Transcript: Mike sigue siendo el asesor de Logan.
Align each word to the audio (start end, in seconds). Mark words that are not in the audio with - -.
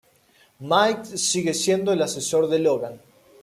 Mike 0.61 1.05
sigue 1.15 1.53
siendo 1.53 1.93
el 1.93 2.01
asesor 2.01 2.47
de 2.47 2.57
Logan. 2.57 2.99